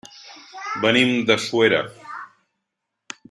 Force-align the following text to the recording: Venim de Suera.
Venim 0.85 1.11
de 1.27 1.37
Suera. 1.45 1.83